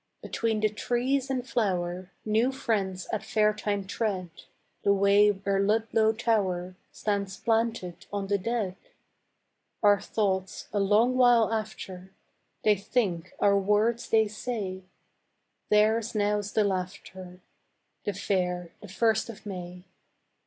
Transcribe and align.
Between 0.23 0.61
the 0.61 0.69
trees 0.69 1.29
in 1.29 1.43
flower 1.43 2.09
New 2.25 2.51
friends 2.51 3.07
at 3.13 3.21
fairtime 3.21 3.85
tread 3.87 4.31
The 4.81 4.91
way 4.95 5.29
where 5.29 5.59
Ludlow 5.59 6.11
tower 6.13 6.75
Stands 6.91 7.37
planted 7.39 8.07
on 8.11 8.25
the 8.25 8.39
dead. 8.39 8.75
Our 9.83 10.01
thoughts, 10.01 10.69
a 10.73 10.79
long 10.79 11.17
while 11.17 11.53
after, 11.53 12.11
They 12.63 12.77
think, 12.77 13.33
our 13.39 13.55
words 13.59 14.09
they 14.09 14.27
say; 14.27 14.81
Theirs 15.69 16.15
now's 16.15 16.53
the 16.53 16.63
laughter, 16.63 17.39
The 18.03 18.13
fair, 18.13 18.71
the 18.81 18.87
first 18.87 19.29
of 19.29 19.45
May. 19.45 19.83